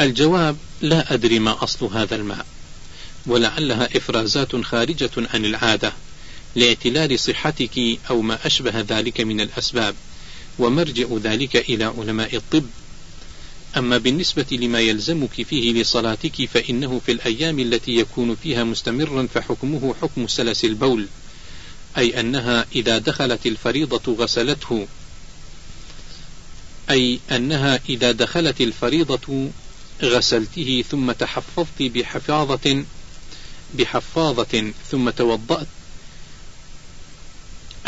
[0.00, 2.46] الجواب لا أدري ما أصل هذا الماء
[3.26, 5.92] ولعلها إفرازات خارجة عن العادة
[6.56, 9.94] لاعتلال صحتك أو ما أشبه ذلك من الأسباب
[10.58, 12.66] ومرجع ذلك إلى علماء الطب.
[13.76, 20.26] أما بالنسبة لما يلزمك فيه لصلاتك فإنه في الأيام التي يكون فيها مستمرا فحكمه حكم
[20.26, 21.06] سلس البول
[21.98, 24.86] أي أنها إذا دخلت الفريضة غسلته
[26.90, 29.50] أي أنها إذا دخلت الفريضة
[30.02, 32.84] غسلته ثم تحفظت بحفاظة
[33.74, 35.66] بحفاظة ثم توضأت.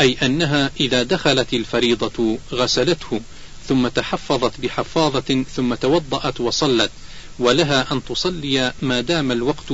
[0.01, 3.21] أي أنها إذا دخلت الفريضة غسلته
[3.67, 6.91] ثم تحفظت بحفاظة ثم توضأت وصلت
[7.39, 9.73] ولها أن تصلي ما دام الوقت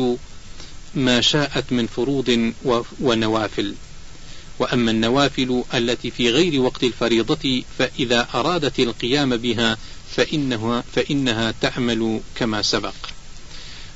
[0.95, 2.53] ما شاءت من فروض
[3.01, 3.75] ونوافل.
[4.59, 9.77] وأما النوافل التي في غير وقت الفريضة فإذا أرادت القيام بها
[10.15, 12.95] فإنها, فإنها تعمل كما سبق.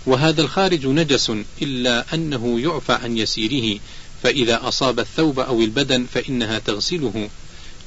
[0.05, 3.79] وهذا الخارج نجس إلا أنه يعفى عن يسيره
[4.23, 7.29] فإذا أصاب الثوب أو البدن فإنها تغسله.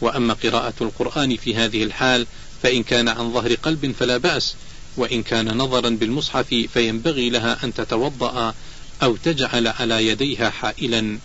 [0.00, 2.26] وأما قراءة القرآن في هذه الحال
[2.62, 4.54] فإن كان عن ظهر قلب فلا بأس
[4.96, 8.54] وإن كان نظرا بالمصحف فينبغي لها أن تتوضأ
[9.02, 11.18] أو تجعل على يديها حائلا.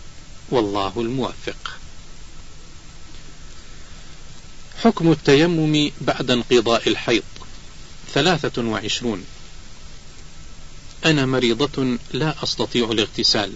[0.50, 1.81] والله الموفق.
[4.84, 7.22] حكم التيمم بعد انقضاء الحيض.
[8.14, 9.24] ثلاثة وعشرون.
[11.04, 13.52] أنا مريضة لا أستطيع الاغتسال.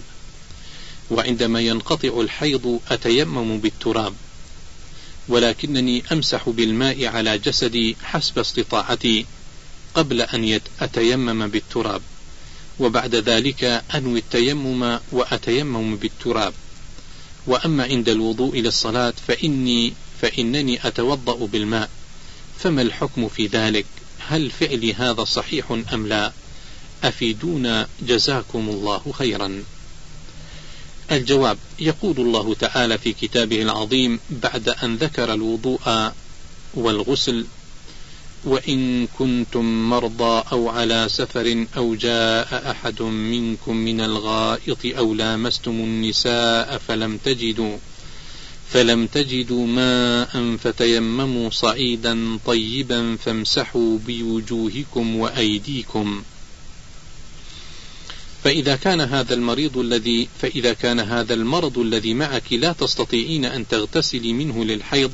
[1.11, 4.13] وعندما ينقطع الحيض أتيمم بالتراب.
[5.27, 9.25] ولكنني أمسح بالماء على جسدي حسب استطاعتي
[9.93, 12.01] قبل أن أتيمم بالتراب.
[12.79, 16.53] وبعد ذلك أنوي التيمم وأتيمم بالتراب.
[17.47, 21.89] وأما عند الوضوء للصلاة فإني فإنني أتوضأ بالماء
[22.59, 23.85] فما الحكم في ذلك؟
[24.19, 26.31] هل فعلي هذا صحيح أم لا؟
[27.03, 29.63] أفيدونا جزاكم الله خيرا.
[31.11, 36.11] الجواب يقول الله تعالى في كتابه العظيم بعد أن ذكر الوضوء
[36.73, 37.45] والغسل
[38.45, 46.81] وإن كنتم مرضى أو على سفر أو جاء أحد منكم من الغائط أو لامستم النساء
[46.87, 47.77] فلم تجدوا
[48.69, 56.23] فلم تجدوا ماء فتيمموا صعيدا طيبا فامسحوا بوجوهكم وأيديكم.
[58.43, 64.33] فإذا كان هذا المريض الذي فإذا كان هذا المرض الذي معك لا تستطيعين أن تغتسلي
[64.33, 65.11] منه للحيض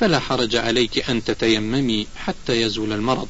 [0.00, 3.28] فلا حرج عليك أن تتيممي حتى يزول المرض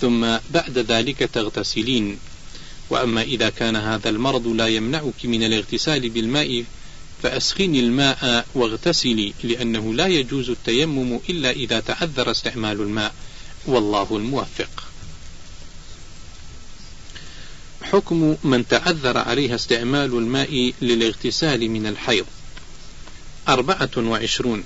[0.00, 2.18] ثم بعد ذلك تغتسلين.
[2.90, 6.64] وأما إذا كان هذا المرض لا يمنعك من الاغتسال بالماء
[7.22, 13.14] فأسخني الماء واغتسلي لأنه لا يجوز التيمم إلا إذا تعذر استعمال الماء.
[13.66, 14.84] والله الموفق.
[17.82, 22.26] حكم من تعذر عليها استعمال الماء للاغتسال من الحيض.
[23.48, 24.64] أربعة وعشرون.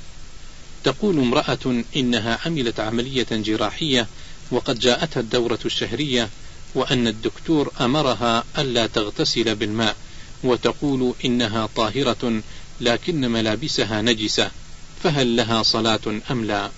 [0.84, 4.06] تقول امرأة إنها عملت عملية جراحية
[4.50, 6.28] وقد جاءتها الدورة الشهرية
[6.74, 9.96] وأن الدكتور أمرها ألا تغتسل بالماء.
[10.44, 12.42] وتقول إنها طاهرة
[12.81, 14.50] لكن ملابسها نجسة
[15.02, 16.70] فهل لها صلاة أم لا؟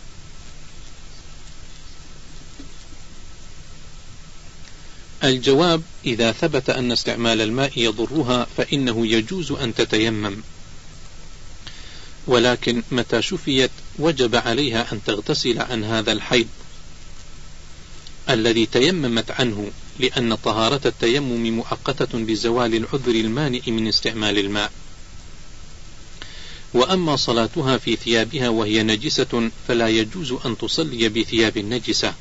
[5.24, 10.37] الجواب إذا ثبت أن استعمال الماء يضرها فإنه يجوز أن تتيمم
[12.27, 16.46] ولكن متى شفيت وجب عليها أن تغتسل عن هذا الحيض
[18.31, 24.72] الذي تيممت عنه لأن طهارة التيمم مؤقتة بزوال العذر المانع من استعمال الماء.
[26.74, 32.14] وأما صلاتها في ثيابها وهي نجسة فلا يجوز أن تصلي بثياب نجسة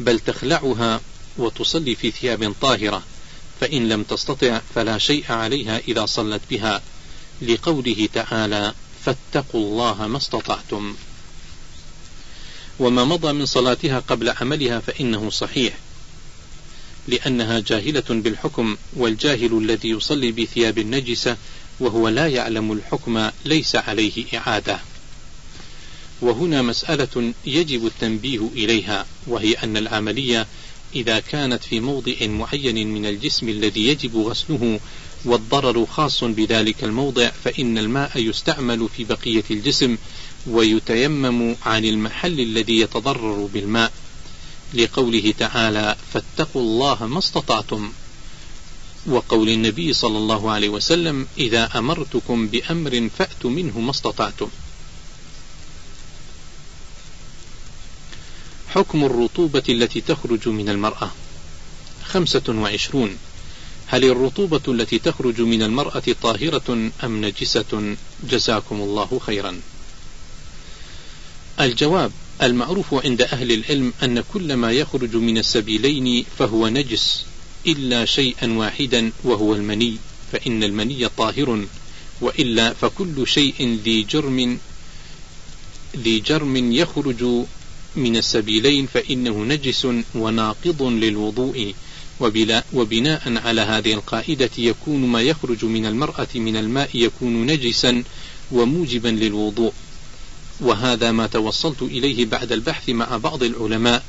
[0.00, 1.00] بل تخلعها
[1.36, 3.02] وتصلي في ثياب طاهرة
[3.60, 6.82] فإن لم تستطع فلا شيء عليها إذا صلت بها.
[7.42, 10.94] لقوله تعالى فاتقوا الله ما استطعتم.
[12.78, 15.74] وما مضى من صلاتها قبل عملها فإنه صحيح.
[17.08, 21.36] لأنها جاهلة بالحكم والجاهل الذي يصلي بثياب نجسة
[21.80, 24.80] وهو لا يعلم الحكم ليس عليه إعادة.
[26.20, 30.46] وهنا مسألة يجب التنبيه إليها وهي أن العملية
[30.96, 34.80] إذا كانت في موضع معين من الجسم الذي يجب غسله
[35.24, 39.96] والضرر خاص بذلك الموضع فإن الماء يستعمل في بقية الجسم
[40.46, 43.92] ويتيمم عن المحل الذي يتضرر بالماء.
[44.74, 47.92] لقوله تعالى فاتقوا الله ما استطعتم
[49.06, 54.48] وقول النبي صلى الله عليه وسلم إذا أمرتكم بأمر فأتوا منه ما استطعتم.
[58.68, 61.10] حكم الرطوبة التي تخرج من المرأة.
[62.04, 63.16] خمسة وعشرون.
[63.86, 67.96] هل الرطوبة التي تخرج من المرأة طاهرة أم نجسة؟
[68.30, 69.60] جزاكم الله خيرا.
[71.60, 77.24] الجواب المعروف عند أهل العلم أن كل ما يخرج من السبيلين فهو نجس
[77.66, 79.96] إلا شيئا واحدا وهو المني
[80.32, 81.64] فإن المني طاهر
[82.20, 84.58] وإلا فكل شيء ذي جرم
[85.96, 87.24] ذي جرم يخرج
[87.96, 91.74] من السبيلين فإنه نجس وناقض للوضوء
[92.72, 98.04] وبناء على هذه القاعدة يكون ما يخرج من المرأة من الماء يكون نجسا
[98.52, 99.72] وموجبا للوضوء.
[100.60, 104.02] وهذا ما توصلت إليه بعد البحث مع بعض العلماء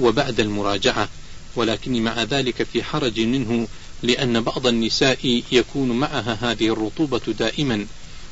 [0.00, 1.08] وبعد المراجعة
[1.56, 3.68] ولكني مع ذلك في حرج منه
[4.02, 7.86] لأن بعض النساء يكون معها هذه الرطوبة دائما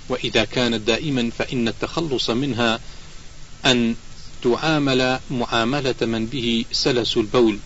[0.08, 2.80] وإذا كانت دائما فإن التخلص منها
[3.66, 3.94] أن
[4.42, 7.58] تعامل معاملة من به سلس البول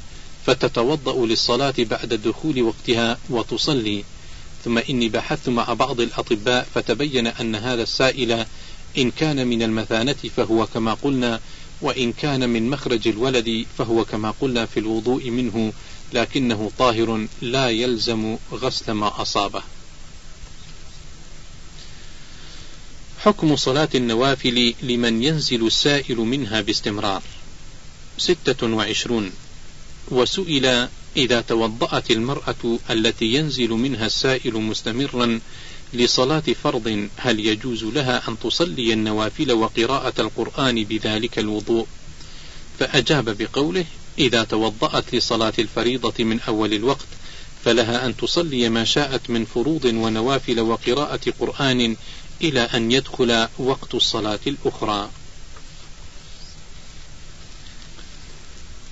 [0.46, 4.04] فتتوضأ للصلاة بعد دخول وقتها وتصلي.
[4.64, 8.46] ثم إني بحثت مع بعض الأطباء فتبين أن هذا السائل
[8.98, 11.40] إن كان من المثانة فهو كما قلنا
[11.80, 15.72] وإن كان من مخرج الولد فهو كما قلنا في الوضوء منه
[16.12, 19.62] لكنه طاهر لا يلزم غسل ما أصابه.
[23.18, 27.22] حكم صلاة النوافل لمن ينزل السائل منها باستمرار.
[28.18, 29.32] ستة وعشرون.
[30.08, 35.40] وسئل إذا توضأت المرأة التي ينزل منها السائل مستمرا
[35.94, 41.86] لصلاة فرض هل يجوز لها أن تصلي النوافل وقراءة القرآن بذلك الوضوء؟
[42.78, 43.84] فأجاب بقوله
[44.18, 47.06] إذا توضأت لصلاة الفريضة من أول الوقت
[47.64, 51.96] فلها أن تصلي ما شاءت من فروض ونوافل وقراءة قرآن
[52.42, 55.10] إلى أن يدخل وقت الصلاة الأخرى.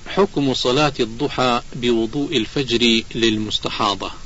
[0.07, 4.24] حكم صلاة الضحى بوضوء الفجر للمستحاضة.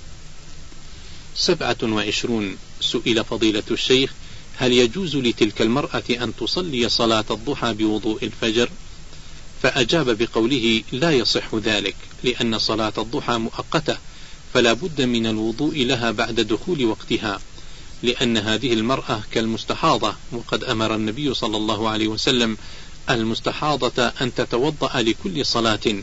[1.39, 4.13] سبعة وعشرون سئل فضيلة الشيخ
[4.57, 8.71] هل يجوز لتلك المرأة أن تصلي صلاة الضحى بوضوء الفجر؟
[9.63, 13.99] فأجاب بقوله لا يصح ذلك لأن صلاة الضحى مؤقتة
[14.55, 17.41] فلا بد من الوضوء لها بعد دخول وقتها
[18.03, 22.57] لأن هذه المرأة كالمستحاضة وقد أمر النبي صلى الله عليه وسلم
[23.11, 26.03] المستحاضة أن تتوضأ لكل صلاة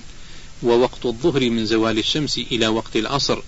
[0.63, 3.41] ووقت الظهر من زوال الشمس إلى وقت العصر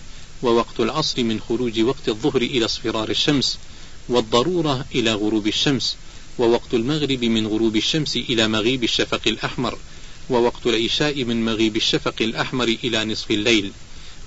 [0.43, 3.57] ووقت العصر من خروج وقت الظهر إلى اصفرار الشمس
[4.09, 5.95] والضرورة إلى غروب الشمس
[6.39, 9.77] ووقت المغرب من غروب الشمس إلى مغيب الشفق الأحمر
[10.29, 13.71] ووقت العشاء من مغيب الشفق الأحمر إلى نصف الليل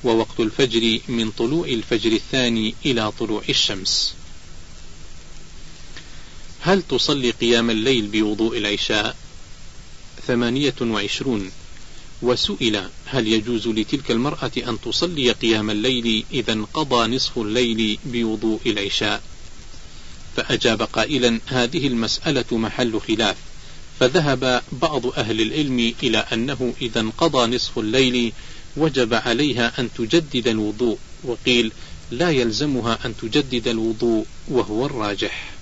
[0.04, 4.14] ووقت الفجر من طلوع الفجر الثاني إلى طلوع الشمس.
[6.60, 9.16] هل تصلي قيام الليل بوضوء العشاء؟
[10.26, 11.50] ثمانية وعشرون.
[12.22, 19.22] وسئل هل يجوز لتلك المرأة أن تصلي قيام الليل إذا انقضى نصف الليل بوضوء العشاء؟
[20.36, 23.36] فأجاب قائلا هذه المسألة محل خلاف.
[24.00, 28.32] فذهب بعض أهل العلم إلى أنه إذا انقضى نصف الليل
[28.76, 31.72] وجب عليها أن تجدد الوضوء وقيل
[32.10, 35.59] لا يلزمها أن تجدد الوضوء وهو الراجح.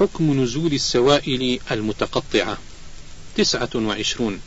[0.00, 2.58] حكم نزول السوائل المتقطعة.
[3.36, 4.40] تسعة وعشرون.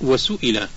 [0.00, 0.68] وسئل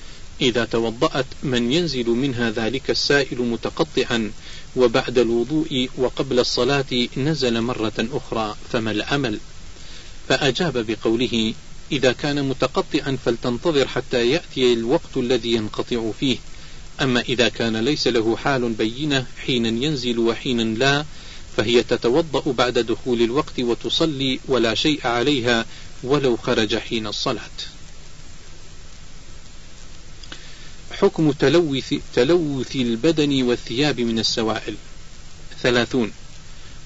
[0.41, 4.31] إذا توضأت من ينزل منها ذلك السائل متقطعا
[4.75, 9.39] وبعد الوضوء وقبل الصلاة نزل مرة أخرى فما العمل
[10.29, 11.53] فأجاب بقوله
[11.91, 16.37] إذا كان متقطعا فلتنتظر حتى يأتي الوقت الذي ينقطع فيه.
[17.01, 21.05] أما إذا كان ليس له حال بينة حين ينزل وحين لا
[21.57, 25.65] فهي تتوضأ بعد دخول الوقت وتصلي ولا شيء عليها
[26.03, 27.57] ولو خرج حين الصلاة.
[30.91, 34.75] حكم تلوث, تلوث البدن والثياب من السوائل.
[35.61, 36.11] ثلاثون.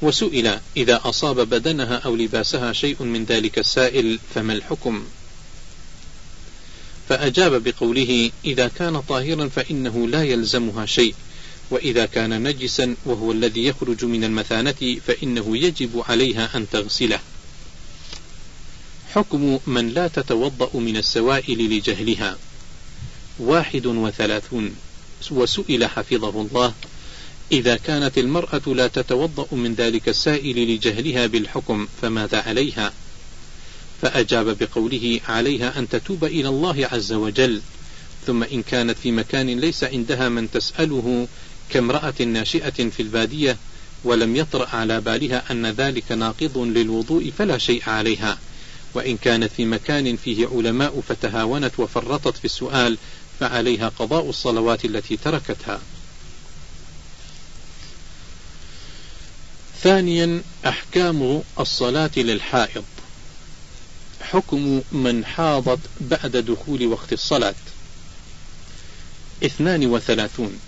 [0.01, 5.03] وسئل إذا أصاب بدنها أو لباسها شيء من ذلك السائل فما الحكم؟
[7.09, 11.15] فأجاب بقوله إذا كان طاهرا فإنه لا يلزمها شيء.
[11.69, 17.19] وإذا كان نجسا وهو الذي يخرج من المثانة فإنه يجب عليها أن تغسله.
[19.13, 22.37] حكم من لا تتوضأ من السوائل لجهلها.
[23.39, 24.75] واحد وثلاثون.
[25.31, 26.73] وسئل حفظه الله
[27.51, 32.93] إذا كانت المرأة لا تتوضأ من ذلك السائل لجهلها بالحكم فماذا عليها؟
[34.01, 37.61] فأجاب بقوله عليها أن تتوب إلى الله عز وجل
[38.27, 41.27] ثم إن كانت في مكان ليس عندها من تسأله
[41.69, 43.57] كامرأة ناشئة في البادية
[44.03, 48.37] ولم يطرأ على بالها أن ذلك ناقض للوضوء فلا شيء عليها.
[48.93, 52.97] وإن كانت في مكان فيه علماء فتهاونت وفرطت في السؤال
[53.39, 55.81] فعليها قضاء الصلوات التي تركتها.
[59.81, 62.83] ثانيا أحكام الصلاة للحائض.
[64.21, 67.55] حكم من حاضت بعد دخول وقت الصلاة.
[69.43, 70.59] اثنان وثلاثون.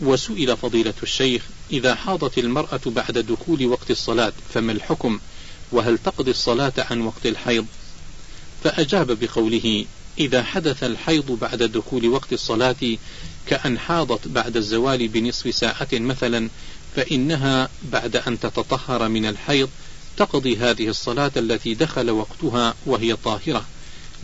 [0.00, 1.42] وسئل فضيلة الشيخ
[1.72, 5.20] إذا حاضت المرأة بعد دخول وقت الصلاة فما الحكم؟
[5.72, 7.66] وهل تقضي الصلاة عن وقت الحيض؟
[8.64, 9.84] فأجاب بقوله
[10.18, 12.96] إذا حدث الحيض بعد دخول وقت الصلاة
[13.46, 16.48] كأن حاضت بعد الزوال بنصف ساعة مثلا
[16.96, 19.70] فإنها بعد أن تتطهر من الحيض
[20.16, 23.66] تقضي هذه الصلاة التي دخل وقتها وهي طاهرة.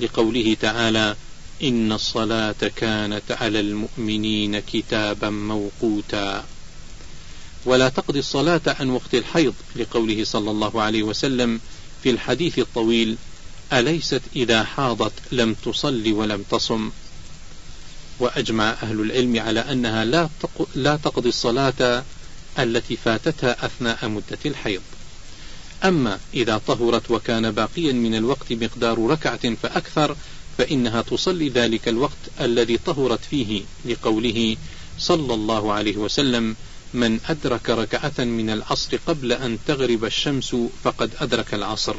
[0.00, 1.16] لقوله تعالى
[1.62, 6.44] إن الصلاة كانت على المؤمنين كتابا موقوتا.
[7.64, 11.60] ولا تقضي الصلاة عن وقت الحيض لقوله صلى الله عليه وسلم
[12.02, 13.16] في الحديث الطويل
[13.72, 16.90] أليست إذا حاضت لم تصل ولم تصم؟
[18.18, 20.28] وأجمع أهل العلم على أنها لا
[20.74, 22.04] لا تقضي الصلاة
[22.58, 24.82] التي فاتتها أثناء مدة الحيض.
[25.84, 30.16] أما إذا طهرت وكان باقيا من الوقت مقدار ركعة فأكثر
[30.58, 34.56] فإنها تصلي ذلك الوقت الذي طهرت فيه لقوله
[34.98, 36.56] صلى الله عليه وسلم
[36.94, 41.94] من أدرك ركعة من العصر قبل أن تغرب الشمس فقد أدرك العصر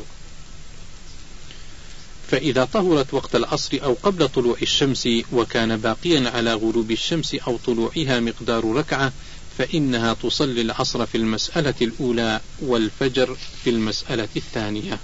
[2.32, 8.20] فإذا طهرت وقت العصر أو قبل طلوع الشمس وكان باقيا على غروب الشمس أو طلوعها
[8.20, 9.14] مقدار ركعة
[9.58, 15.00] فإنها تصلي العصر في المسألة الأولى والفجر في المسألة الثانية.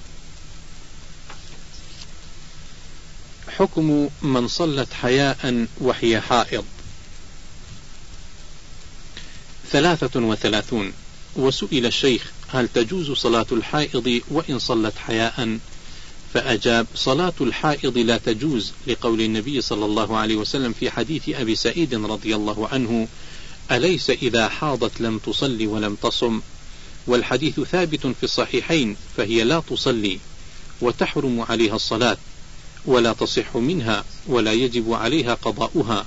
[3.59, 6.65] حكم من صلت حياء وهي حائض.
[9.71, 10.93] ثلاثة وثلاثون.
[11.35, 15.59] وسئل الشيخ هل تجوز صلاة الحائض وإن صلت حياء؟
[16.33, 21.93] فأجاب صلاة الحائض لا تجوز لقول النبي صلى الله عليه وسلم في حديث أبي سعيد
[21.93, 23.07] رضي الله عنه
[23.71, 26.41] أليس إذا حاضت لم تصلي ولم تصم؟
[27.07, 30.19] والحديث ثابت في الصحيحين فهي لا تصلي
[30.81, 32.17] وتحرم عليها الصلاة.
[32.89, 36.05] ولا تصح منها ولا يجب عليها قضاؤها.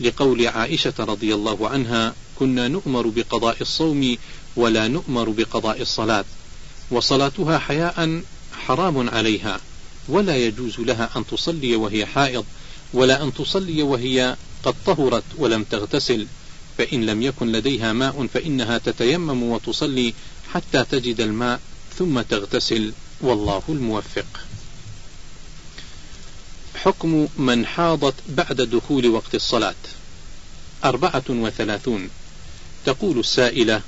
[0.00, 4.16] لقول عائشة رضي الله عنها كنا نؤمر بقضاء الصوم
[4.56, 6.24] ولا نؤمر بقضاء الصلاة.
[6.90, 8.22] وصلاتها حياء
[8.52, 9.60] حرام عليها.
[10.08, 12.44] ولا يجوز لها أن تصلي وهي حائض
[12.92, 16.26] ولا أن تصلي وهي قد طهرت ولم تغتسل.
[16.78, 20.14] فإن لم يكن لديها ماء فإنها تتيمم وتصلي
[20.52, 21.60] حتى تجد الماء
[21.98, 22.92] ثم تغتسل.
[23.20, 24.47] والله الموفق.
[26.84, 29.74] حكم من حاضت بعد دخول وقت الصلاة.
[30.84, 32.10] أربعة وثلاثون.
[32.86, 33.82] تقول السائلة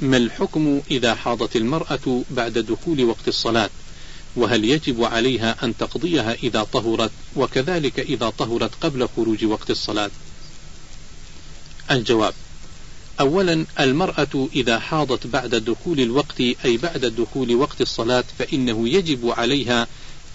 [0.00, 3.70] ما الحكم إذا حاضت المرأة بعد دخول وقت الصلاة؟
[4.36, 10.10] وهل يجب عليها أن تقضيها إذا طهرت؟ وكذلك إذا طهرت قبل خروج وقت الصلاة؟
[11.90, 12.34] الجواب
[13.20, 19.86] أولا المرأة إذا حاضت بعد دخول الوقت أي بعد دخول وقت الصلاة فإنه يجب عليها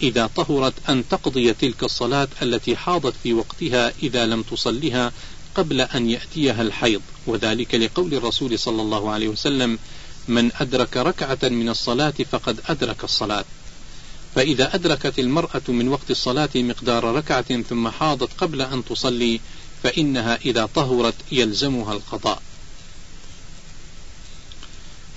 [0.02, 5.12] إذا طهرت أن تقضي تلك الصلاة التي حاضت في وقتها إذا لم تصلها
[5.54, 7.02] قبل أن يأتيها الحيض.
[7.26, 9.78] وذلك لقول الرسول صلى الله عليه وسلم
[10.28, 13.44] من أدرك ركعة من الصلاة فقد أدرك الصلاة.
[14.34, 19.40] فإذا أدركت المرأة من وقت الصلاة مقدار ركعة ثم حاضت قبل أن تصلي
[19.82, 22.42] فإنها إذا طهرت يلزمها القضاء.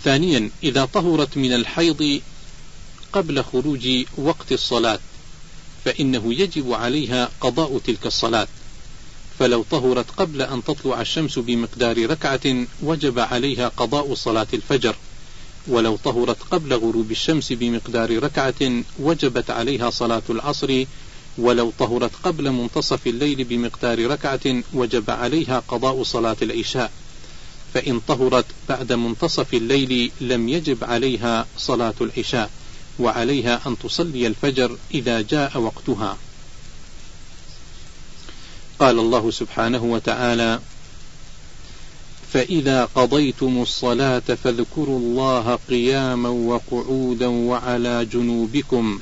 [0.03, 2.21] ثانيا إذا طهرت من الحيض
[3.17, 3.87] قبل خروج
[4.17, 4.99] وقت الصلاة
[5.85, 8.47] فإنه يجب عليها قضاء تلك الصلاة.
[9.39, 14.95] فلو طهرت قبل أن تطلع الشمس بمقدار ركعة وجب عليها قضاء صلاة الفجر.
[15.67, 20.83] ولو طهرت قبل غروب الشمس بمقدار ركعة وجبت عليها صلاة العصر.
[21.37, 26.91] ولو طهرت قبل منتصف الليل بمقدار ركعة وجب عليها قضاء صلاة العشاء.
[27.73, 32.51] فإن طهرت بعد منتصف الليل لم يجب عليها صلاة العشاء.
[32.99, 36.17] وعليها أن تصلي الفجر إذا جاء وقتها.
[38.79, 40.59] قال الله سبحانه وتعالى
[42.33, 48.99] فإذا قضيتم الصلاة فاذكروا الله قياما وقعودا وعلى جنوبكم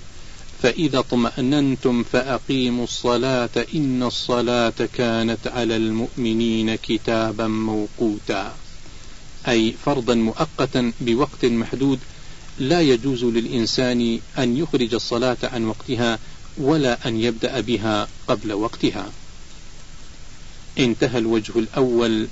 [0.62, 8.56] فإذا اطمأننتم فأقيموا الصلاة إن الصلاة كانت على المؤمنين كتابا موقوتا.
[9.48, 12.00] أي فرضا مؤقتا بوقت محدود
[12.60, 16.20] لا يجوز للإنسان أن يخرج الصلاة عن وقتها
[16.58, 19.12] ولا أن يبدأ بها قبل وقتها.
[20.80, 22.28] انتهى الوجه الأول.